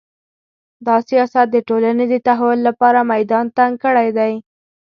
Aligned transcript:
دا 0.85 0.95
سیاست 1.09 1.47
د 1.51 1.57
ټولنې 1.67 2.05
د 2.09 2.15
تحول 2.27 2.59
لپاره 2.67 2.99
میدان 3.13 3.45
تنګ 3.57 3.73
کړی 3.83 4.09
دی 4.17 4.33